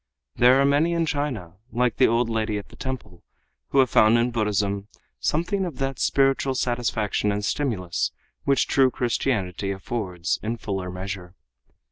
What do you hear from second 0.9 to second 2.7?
in China like the old lady at